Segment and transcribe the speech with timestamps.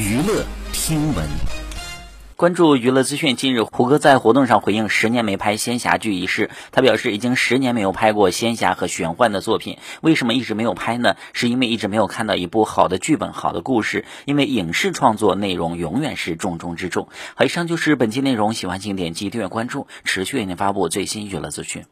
[0.00, 1.28] 娱乐听闻，
[2.34, 3.36] 关注娱乐资讯。
[3.36, 9.76] 近日，胡歌在活动上回应十年没拍仙侠剧一事，他表示已经十年没有拍过仙侠和玄幻的作品。
[10.00, 11.16] 为什么一直没有拍呢？
[11.34, 14.06] 是因为一直没有看到一部好的剧本、好的故事。
[14.24, 17.08] 因为影视创作内容永远是重中之重。
[17.34, 21.84] 好，以上就是本期内容，喜欢请点击订阅关注，持续为您发布最新娱乐资讯。